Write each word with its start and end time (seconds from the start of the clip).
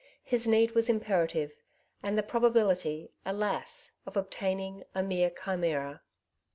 His 0.23 0.47
need 0.47 0.71
ivas 0.71 0.89
imperative, 0.89 1.51
and 2.01 2.17
the 2.17 2.23
probability, 2.23 3.11
alas 3.23 3.91
1 4.05 4.13
of 4.13 4.17
obtain 4.17 4.59
ing, 4.59 4.83
a 4.95 5.03
mere 5.03 5.29
chimera. 5.29 6.01